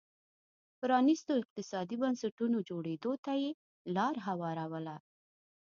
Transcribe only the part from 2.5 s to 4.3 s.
جوړېدو ته یې لار